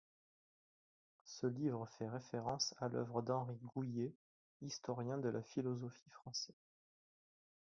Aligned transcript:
Ce 1.25 1.45
livre 1.45 1.87
fait 1.87 2.09
référence 2.09 2.73
à 2.79 2.87
l'œuvre 2.89 3.21
d'Henri 3.21 3.59
Gouhier, 3.75 4.15
historien 4.63 5.19
de 5.19 5.29
la 5.29 5.43
philosophie 5.43 6.09
français. 6.09 6.55